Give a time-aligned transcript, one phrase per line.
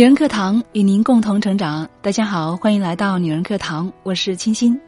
[0.00, 1.86] 女人课堂与您共同成长。
[2.00, 4.80] 大家好，欢迎来到女人课堂，我是清新。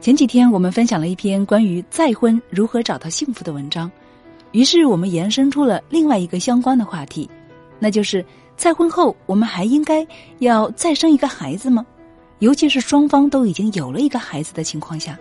[0.00, 3.90] 前几天我们分享了一篇关于再婚如何找到幸福的文章，
[4.52, 7.28] 于是我们延伸出了另外一个相关的话题，
[7.80, 8.24] 那就是
[8.56, 10.06] 再婚后我们还应该
[10.38, 11.84] 要再生一个孩子吗？
[12.38, 15.18] 尤其是双方都已经有了一个孩子的情况下，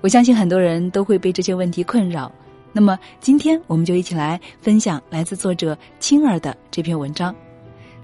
[0.00, 2.30] 我相信很多人都会被这些问题困扰。
[2.72, 7.34] 那么今天我们就一起来分享来自作者青儿的这篇文章。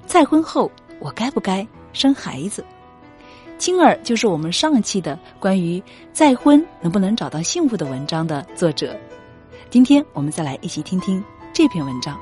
[0.07, 2.65] 再婚后，我该不该生孩子？
[3.59, 8.97] 青儿就是我们上期的关于再婚能不能找到幸福的文章的作者。
[9.71, 11.23] 今天我们再来一起听听
[11.53, 12.19] 这篇文章。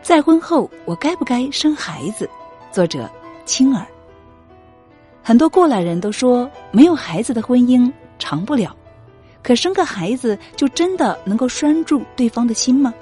[0.00, 2.28] 再婚后，我该不该生孩子？
[2.70, 3.08] 作者
[3.44, 3.86] 青儿。
[5.22, 8.74] 很多过来人都说，没有孩子的婚姻长不了，
[9.42, 12.92] 可生个孩子就真的能够拴住对方的心吗？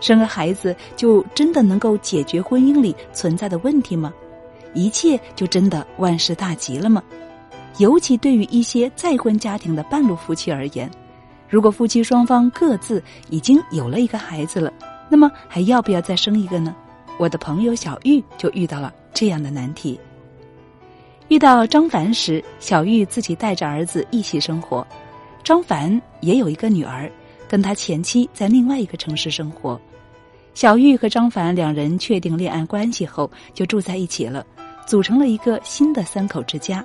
[0.00, 4.12] 生个孩子就真的能够解决婚姻里存在的问题吗？
[4.74, 7.02] 一切就真的万事大吉了吗？
[7.78, 10.90] 尤其对于一些再婚家庭的半路夫妻而言，
[11.48, 14.72] 如果夫妻双方各自已经有了一个孩子了，
[15.08, 16.74] 那么还要不要再生一个呢？
[17.18, 19.98] 我的朋友小玉就遇到了这样的难题。
[21.28, 24.86] 遇到张凡时，小玉自己带着儿子一起生活，
[25.42, 27.10] 张凡也有一个女儿。
[27.48, 29.80] 跟他前妻在另外一个城市生活，
[30.56, 34.42] 小玉和张凡两人确定恋爱关系后就住在一起了，
[34.86, 36.82] 组成了一个新的三口之家。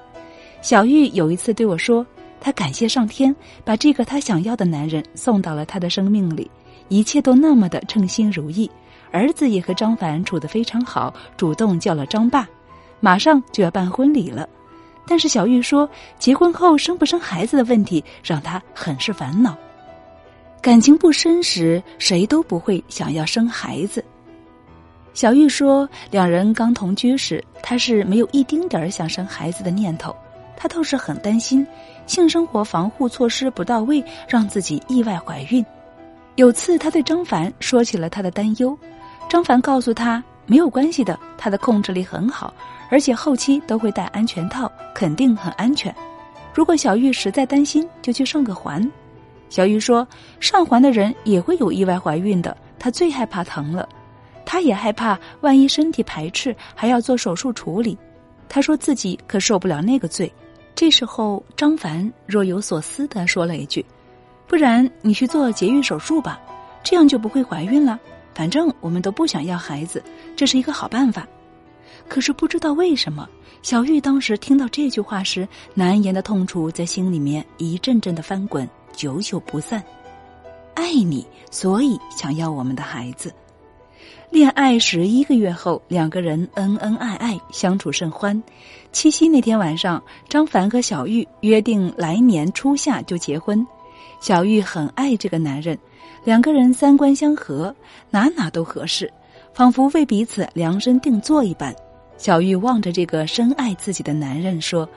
[0.61, 2.05] 小玉有一次对我说
[2.41, 3.33] ：“她感谢上天
[3.63, 6.51] 把这个她想要的男人送到了她的生命里，
[6.89, 8.69] 一切都那么的称心如意。
[9.09, 12.45] 儿子也和张凡处得非常好，主动叫了张爸，
[12.99, 14.49] 马上就要办婚礼了。
[15.07, 19.55] 但是小玉说，结婚后生不生孩子的问题让她很是烦恼。”
[20.61, 24.03] 感情不深时，谁都不会想要生孩子。
[25.11, 30.15] 小玉说，两人刚同居时，她是没有一丁点儿想生孩子的念头，
[30.55, 31.65] 她倒是很担心
[32.05, 35.65] 性生活防护措施不到位，让自己意外怀孕。
[36.35, 38.77] 有次，她对张凡说起了她的担忧，
[39.27, 42.53] 张凡告诉她没有关系的，他的控制力很好，
[42.91, 45.93] 而且后期都会戴安全套，肯定很安全。
[46.53, 48.87] 如果小玉实在担心，就去上个环。
[49.51, 50.07] 小玉说
[50.39, 53.87] ：“上环的人也会有意外怀孕的，她最害怕疼了，
[54.45, 57.97] 她也害怕万一身体排斥还要做手术处理。
[58.47, 60.31] 她说自己可受不了那个罪。”
[60.73, 63.85] 这时候，张凡若有所思的说了一句
[64.47, 66.39] ：“不然你去做节育手术吧，
[66.81, 67.99] 这样就不会怀孕了。
[68.33, 70.01] 反正我们都不想要孩子，
[70.33, 71.27] 这是一个好办法。”
[72.07, 73.27] 可是不知道为什么，
[73.61, 78.67] 小玉当时听到这句话时，难言的痛楚在心里面一阵阵的翻滚。
[78.93, 79.83] 久久不散，
[80.73, 83.33] 爱你，所以想要我们的孩子。
[84.29, 88.41] 恋爱十一个月后，两个人恩恩爱爱，相处甚欢。
[88.93, 93.65] 七夕那天晚上，张凡和小玉约定来年初夏就结婚。
[94.21, 95.77] 小玉很爱这个男人，
[96.23, 97.75] 两个人三观相合，
[98.09, 99.11] 哪哪都合适，
[99.53, 101.75] 仿佛为彼此量身定做一般。
[102.17, 104.87] 小玉望着这个深爱自己的男人说：“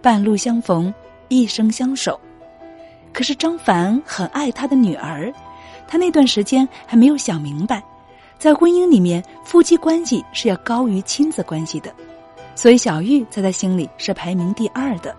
[0.00, 0.92] 半路相逢，
[1.28, 2.20] 一生相守。”
[3.14, 5.32] 可是张凡很爱他的女儿，
[5.86, 7.82] 他那段时间还没有想明白，
[8.38, 11.94] 在婚姻里面，夫妻关系是要高于亲子关系的，
[12.56, 15.14] 所以小玉在他心里是排名第二的。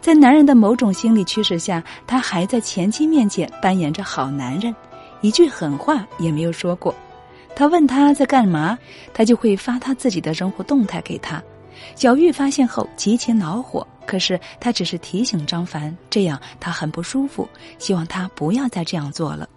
[0.00, 4.74] 在男人的某种心理驱使下，他还在前妻面前扮演着好男人，
[5.20, 6.92] 一句狠话也没有说过。
[7.54, 8.76] 他问他在干嘛，
[9.14, 11.40] 他就会发他自己的生活动态给他。
[11.94, 13.86] 小玉发现后极其恼火。
[14.10, 17.48] 可是他只是提醒张凡，这样他很不舒服，
[17.78, 19.48] 希望他不要再这样做了。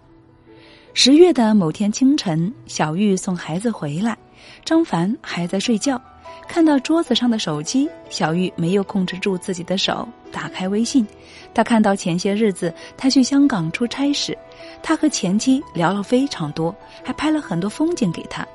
[0.92, 4.16] 十月的某天清晨，小玉送孩子回来，
[4.64, 6.00] 张凡还在睡觉，
[6.46, 11.04] 看到桌子上的手机，小玉没有控制住自己的手，打开微信，
[11.52, 14.38] 他看到前些日子他去香港出差时，
[14.84, 16.72] 他和前妻聊了非常多，
[17.02, 18.46] 还拍了很多风景给他，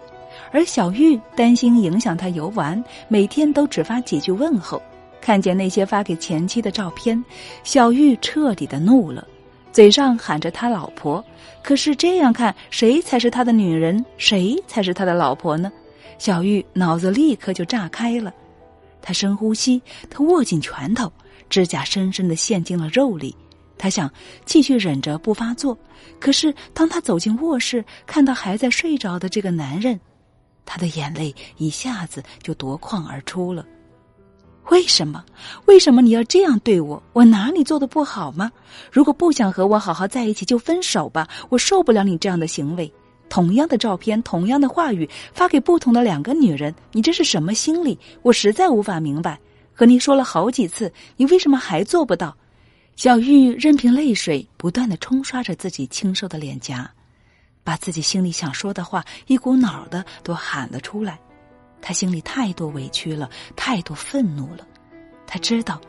[0.53, 4.81] 而小玉担心影响他游玩，每天都只发几句问候。
[5.21, 7.23] 看见那些发给前妻的照片，
[7.63, 9.27] 小玉彻底的怒了，
[9.71, 11.23] 嘴上喊着他老婆，
[11.63, 15.71] 可是这样看，谁才是他的女人，谁才是他的老婆呢？
[16.17, 18.33] 小玉脑子立刻就炸开了，
[19.01, 21.11] 她深呼吸，她握紧拳头，
[21.49, 23.35] 指甲深深的陷进了肉里。
[23.77, 24.11] 她想
[24.43, 25.77] 继续忍着不发作，
[26.19, 29.97] 可是当她走进卧室，看到还在睡着的这个男人，
[30.65, 33.65] 她的眼泪一下子就夺眶而出了。
[34.69, 35.23] 为什么？
[35.65, 37.01] 为什么你要这样对我？
[37.13, 38.51] 我哪里做的不好吗？
[38.91, 41.27] 如果不想和我好好在一起，就分手吧。
[41.49, 42.91] 我受不了你这样的行为。
[43.29, 47.97] 同样的照片，同样的话语，发给不同的两个女人，你这是什么心理？
[48.21, 49.39] 我实在无法明白。
[49.73, 52.35] 和你说了好几次，你为什么还做不到？
[52.95, 56.89] 小玉任凭泪水不断的冲刷着自己清瘦的脸颊，
[57.63, 61.19] 把自己心里想说的话一股脑的都喊了出来。
[61.81, 64.67] 他心里太多委屈了，太多愤怒了。
[65.25, 65.79] 他知道，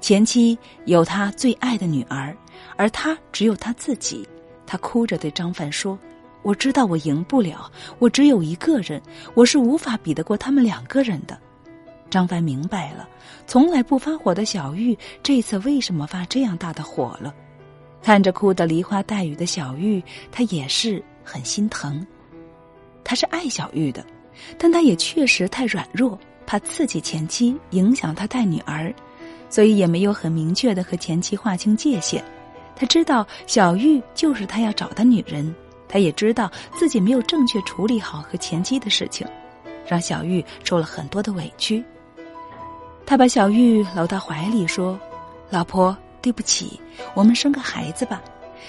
[0.00, 2.36] 前妻有他最爱的女儿，
[2.76, 4.26] 而他只有他自己。
[4.66, 5.98] 他哭着对张凡说
[6.42, 9.00] ：“我知道我赢不了，我只有一个人，
[9.34, 11.38] 我是无法比得过他们两个人的。”
[12.10, 13.08] 张凡明白了，
[13.46, 17.34] 从来不发火的小玉这次为什么发这样大的火了？
[18.02, 22.06] 看着哭得梨花带雨的小玉，他也是很心疼。
[23.02, 24.04] 他是爱小玉的，
[24.58, 28.92] 但他也确实太软弱，怕刺激前妻，影响他带女儿，
[29.48, 32.24] 所以也没有很明确的和前妻划清界限。
[32.74, 35.54] 他知道小玉就是他要找的女人，
[35.88, 39.26] 他也知道自己没有正确处理好和前妻的事情，
[39.86, 41.82] 让小玉受了很多的委屈。
[43.06, 44.98] 他把小玉搂到怀里说
[45.48, 46.78] ：“老婆，对不起，
[47.14, 48.20] 我们生个孩子吧。”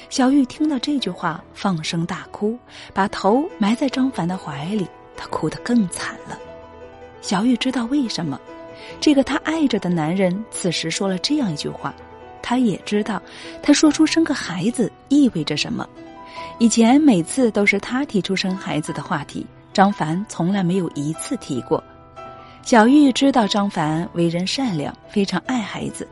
[0.09, 2.57] 小玉听到这句话，放声大哭，
[2.93, 4.87] 把头埋在张凡的怀里。
[5.17, 6.39] 她哭得更惨了。
[7.19, 8.39] 小玉知道为什么，
[9.01, 11.93] 这个她爱着的男人此时说了这样一句话，
[12.41, 13.21] 她也知道，
[13.61, 15.85] 他说出生个孩子意味着什么。
[16.59, 21.83] 以前每次都是他提出生孩子的话题，张凡从来没有一次提过。
[22.63, 26.07] 小玉知道张凡为人善良，非常爱孩子。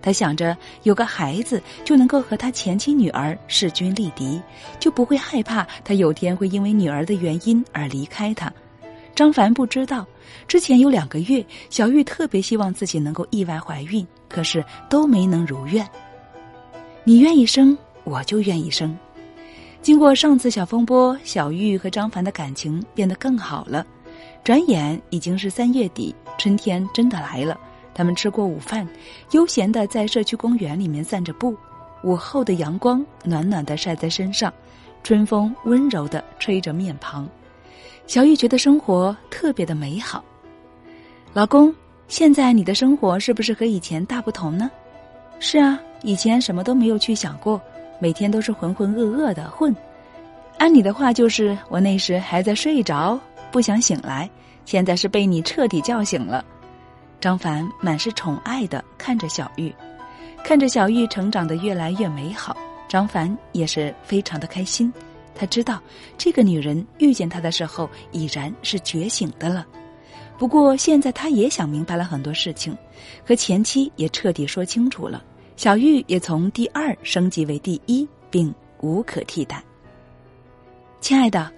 [0.00, 4.40] 他想着有个孩子就能够和他前妻女儿势均力敌，
[4.78, 8.52] 就不会害怕他有天会因为女儿的原因而离开他。
[9.14, 10.06] 张凡不知道，
[10.46, 15.84] 之前有两个月，小玉特别希望自己能够意外怀孕，可是都没能如愿。
[17.02, 18.96] 你愿意生，我就愿意生。
[19.82, 23.84] 经过上次小风波，小玉和张凡的感情变得更好了。
[24.44, 27.58] 转眼已经是三月底，春天真的来了。
[27.98, 28.86] 他们吃过午饭，
[29.32, 31.56] 悠闲的在社区公园里面散着步。
[32.04, 34.54] 午后的阳光暖暖的晒在身上，
[35.02, 37.28] 春风温柔的吹着面庞。
[38.06, 40.22] 小玉觉得生活特别的美好。
[41.32, 41.74] 老公，
[42.06, 44.70] 现在你的生活是不是和以前大不同呢？
[45.40, 47.60] 是啊，以前什么都没有去想过，
[47.98, 49.74] 每天都是浑浑噩噩的混。
[50.58, 53.18] 按你的话，就是我那时还在睡着。
[53.50, 54.30] 不想醒来，
[54.64, 56.44] 现在是被你彻底叫醒了。
[57.20, 59.74] 张凡满是宠爱的看着小玉，
[60.44, 62.56] 看着小玉成长的越来越美好，
[62.88, 64.92] 张凡也是非常的开心。
[65.34, 65.80] 他知道
[66.16, 69.66] 这个女人遇见他的时候已然是觉醒的了。
[70.36, 72.76] 不过现在他也想明白了很多事情，
[73.26, 75.22] 和前妻也彻底说清楚了。
[75.56, 79.62] 小玉也从第二升级为第一，并无可替代。
[81.00, 81.50] 亲爱的。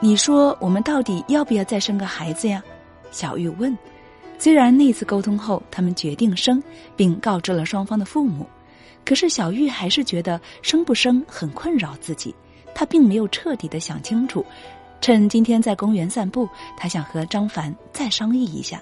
[0.00, 2.62] 你说我们到底要不要再生个孩子呀？
[3.10, 3.76] 小玉问。
[4.38, 6.62] 虽然那次沟通后，他们决定生，
[6.96, 8.46] 并告知了双方的父母，
[9.04, 12.34] 可是小玉还是觉得生不生很困扰自己。
[12.74, 14.46] 她并没有彻底的想清楚。
[15.00, 18.80] 趁今天在公园散步，她想和张凡再商议一下。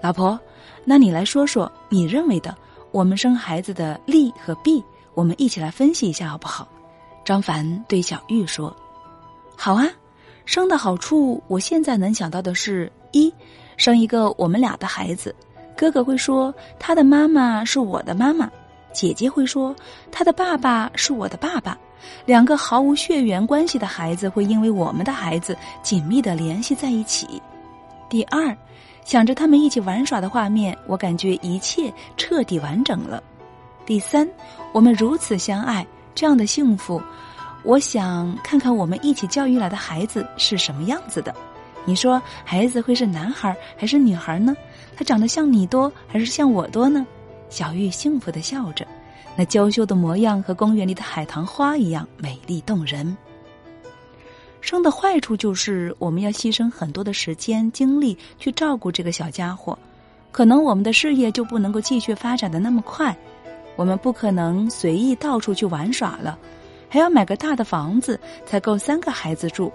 [0.00, 0.38] 老婆，
[0.84, 2.56] 那你来说说你认为的
[2.92, 4.82] 我们生孩子的利和弊，
[5.14, 6.68] 我们一起来分析一下好不好？
[7.24, 8.74] 张凡对小玉说
[9.56, 9.88] ：“好啊。”
[10.44, 13.32] 生的好处，我现在能想到的是：一，
[13.76, 15.34] 生一个我们俩的孩子，
[15.76, 18.50] 哥哥会说他的妈妈是我的妈妈，
[18.92, 19.74] 姐姐会说
[20.10, 21.76] 他的爸爸是我的爸爸，
[22.26, 27.40] 两个毫无血缘关系的孩子会因为我们的孩子紧密的联系在一起。
[28.08, 28.56] 第二，
[29.04, 33.22] 想着他们一起玩耍的画面，我感觉一切彻底完整了。
[33.86, 34.28] 第三，
[34.72, 37.02] 我们如此相爱，这样的幸福。
[37.64, 41.34] 我想看看我们一起教育来的孩子是什么样子的。
[41.84, 44.56] 你说孩子会是男孩还是女孩呢？
[44.96, 47.06] 他长得像你多还是像我多呢？
[47.48, 48.86] 小玉幸福的笑着，
[49.36, 53.16] 那娇羞的模样和公园里的海棠花一样美丽动人。
[54.60, 59.76] 生的坏处就是我们要牺牲很多的时间精力去照顾这个小家伙，
[60.30, 63.16] 可能我们的事业就不能够继续发展的那么快，
[63.74, 66.38] 我们不可能随意到处去玩耍了。
[66.88, 69.72] 还要买个大的房子才够三个孩子住。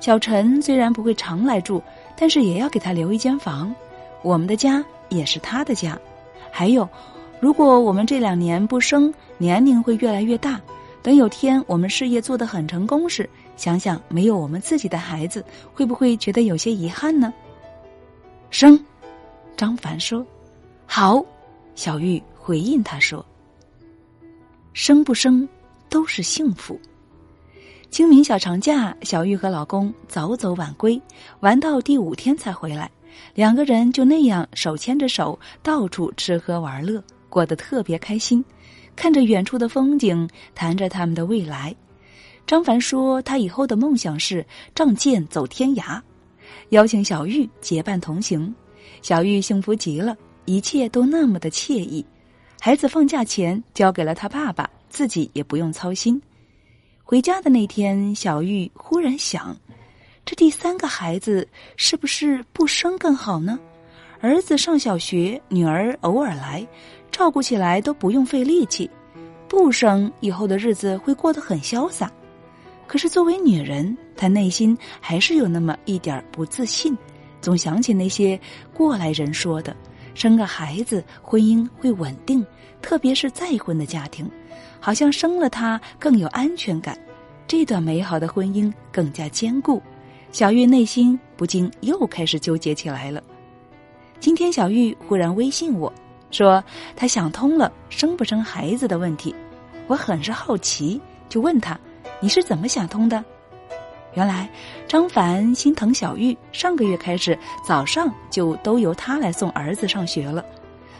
[0.00, 1.82] 小陈虽然不会常来住，
[2.16, 3.74] 但是也要给他留一间房。
[4.22, 5.98] 我们的家也是他的家。
[6.50, 6.88] 还有，
[7.40, 10.60] 如果我们这两年不生，年龄会越来越大。
[11.02, 17.32] 等有天我们事业做得很成功时，想想没有我们自己的孩子，会不会觉得有些遗憾呢？
[18.50, 18.78] 生，
[19.56, 20.26] 张凡说
[20.86, 21.24] ：“好。”
[21.76, 23.24] 小玉回应他说
[24.72, 25.46] ：“生不生？”
[25.88, 26.80] 都是幸福。
[27.90, 31.00] 清明小长假，小玉和老公早走晚归，
[31.40, 32.90] 玩到第五天才回来。
[33.34, 38.44] 两个人就那样手牵着手，到处吃喝玩乐，过得特别开心。
[38.94, 41.74] 看着远处的风景，谈着他们的未来。
[42.46, 46.00] 张凡说，他以后的梦想是仗剑走天涯，
[46.70, 48.54] 邀请小玉结伴同行。
[49.00, 50.14] 小玉幸福极了，
[50.44, 52.04] 一切都那么的惬意。
[52.60, 56.20] 孩子放假前交给了他爸爸，自己也不用操心。
[57.08, 59.56] 回家的那天，小玉忽然想：
[60.24, 61.46] 这第三个孩子
[61.76, 63.56] 是不是不生更好呢？
[64.20, 66.66] 儿子上小学，女儿偶尔来，
[67.12, 68.90] 照顾起来都不用费力气。
[69.46, 72.10] 不生以后的日子会过得很潇洒。
[72.88, 76.98] 可是作为女人，她内心还是有那么一点不自信，
[77.40, 78.36] 总想起那些
[78.74, 79.76] 过来人说的：
[80.12, 82.44] 生个孩子，婚姻会稳定，
[82.86, 84.30] 特别是再婚的家庭。
[84.78, 86.96] 好像生了他更有安全感，
[87.48, 89.82] 这段美好的婚姻更加坚固。
[90.30, 93.20] 小玉内心不禁又开始纠结起来了。
[94.20, 95.92] 今天小玉忽然微信我
[96.30, 96.62] 说，
[96.94, 99.34] 她想通了生不生孩子的问题。
[99.88, 101.76] 我很是好奇，就问他
[102.20, 103.24] ：“你是怎么想通的？”
[104.14, 104.48] 原来
[104.86, 110.44] 张凡心疼小玉，上个月开始早上就都由他来送儿子上学了。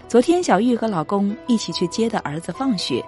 [0.09, 3.05] 昨天小玉和老公一起去接的儿子放学。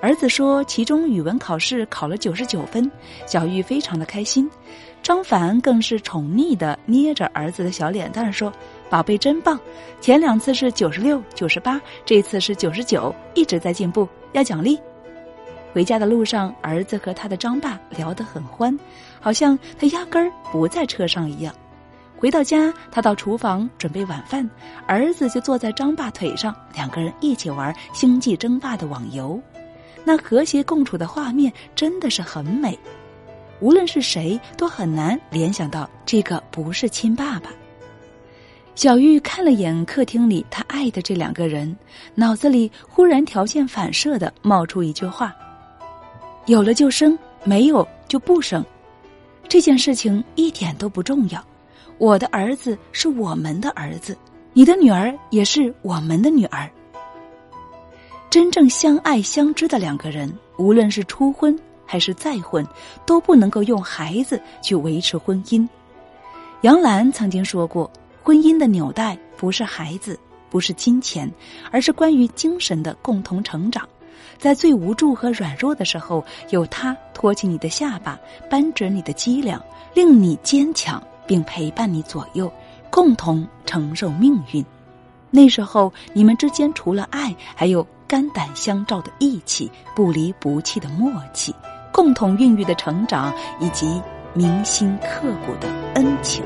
[0.00, 2.90] 儿子说，其中语文考试考了九十九分，
[3.24, 4.50] 小玉非常的开心。
[5.00, 8.52] 张凡更是宠溺的捏着儿子的小脸蛋说
[8.90, 9.58] ：“宝贝真棒，
[10.00, 14.78] 前两次是九十六、九十八，这次是九十九，一直在进步，要奖励。”
[15.72, 18.76] 回家的路上，儿子和他的张爸聊得很欢，
[19.20, 21.54] 好像他压根儿不在车上一样。
[22.16, 24.48] 回到家，他到厨房准备晚饭，
[24.86, 29.38] 儿子就坐在张爸腿上，两个人一起玩《星际争霸》的网游。
[30.04, 32.78] 那和谐共处的画面真的是很美，
[33.60, 37.50] 无论是谁都很难联想到这个不是亲爸爸。
[38.74, 41.76] 小玉看了眼客厅里他爱的这两个人，
[42.14, 45.34] 脑子里忽然条件反射的冒出一句话
[46.46, 48.64] ：“有了就生，没有就不生。”
[49.48, 51.44] 这件事情一点都不重要，
[51.98, 54.16] 我的儿子是我们的儿子，
[54.52, 56.70] 你的女儿也是我们的女儿。
[58.28, 62.66] 真正相爱相知的两个人，无论是初婚还是再婚，
[63.06, 65.66] 都不能够用孩子去维持婚姻。
[66.62, 67.88] 杨澜曾经说过
[68.24, 70.18] ：“婚姻的纽带不是孩子，
[70.50, 71.30] 不是金钱，
[71.70, 73.88] 而是关于精神的共同成长。
[74.36, 78.18] 在最无助和软弱的时候，有他托起你的下巴，
[78.50, 79.62] 扳直你的脊梁，
[79.94, 82.52] 令你坚强，并陪伴你左右，
[82.90, 84.64] 共同承受命运。
[85.30, 91.54] 那时候，你们之间除了爱，还有……”肝胆相照的义气，不离不弃的默契，
[91.90, 94.00] 共同孕育的成长，以及
[94.34, 96.44] 铭心刻骨的恩情。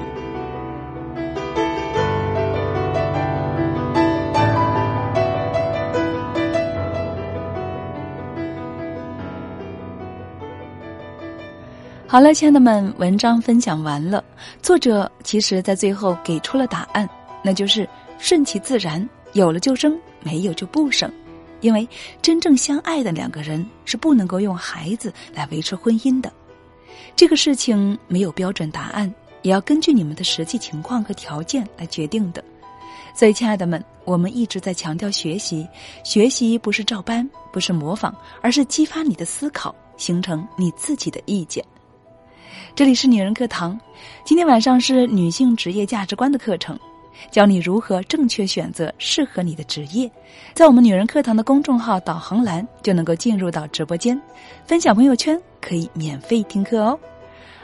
[12.10, 14.24] 好了，亲爱的们，文章分享完了。
[14.62, 17.06] 作者其实在最后给出了答案，
[17.44, 17.86] 那就是
[18.16, 21.12] 顺其自然，有了就生，没有就不生。
[21.60, 21.86] 因为
[22.22, 26.32] 真正相爱的两个人是不能够用孩子来维持婚姻的，
[27.14, 32.42] 这个事情没有标准答案，也要根据你们的实际情况和条件来决定的。
[33.14, 35.68] 所以，亲爱的们，我们一直在强调学习，
[36.04, 41.62] 学习不是照搬，不是模仿，而是激发你的思考，形成你自己的意见。
[42.78, 43.76] 这里是女人课堂，
[44.22, 46.78] 今天晚上是女性职业价值观的课程。
[47.28, 50.08] 教你如何正确选择适合你的职业，
[50.54, 54.16] 在我们女人课堂的公众号导航栏就能够进入到直播间，
[54.64, 56.96] 分享朋友圈可以免费听课哦。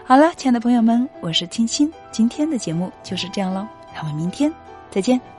[0.05, 3.65] 好了，亲爱的朋友们，我是清新，今天的节目就是这样喽，
[4.01, 4.53] 我们明天
[4.91, 5.34] 再见。